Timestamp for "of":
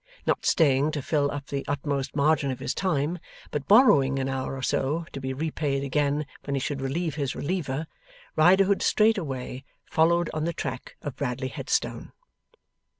2.49-2.57, 11.03-11.15